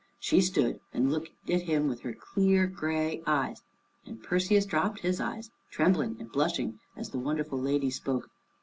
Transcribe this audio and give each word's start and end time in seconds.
She 0.19 0.41
stood 0.41 0.79
and 0.95 1.11
looked 1.11 1.29
at 1.47 1.61
him 1.61 1.87
with 1.87 1.99
her 1.99 2.11
clear 2.13 2.65
gray 2.65 3.21
eyes. 3.27 3.61
And 4.03 4.23
Perseus 4.23 4.65
dropped 4.65 5.01
his 5.01 5.21
eyes, 5.21 5.51
trembling 5.69 6.17
and 6.19 6.31
blushing, 6.31 6.79
as 6.97 7.11
the 7.11 7.19
wonderful 7.19 7.59
lady 7.59 7.91
spoke. 7.91 8.31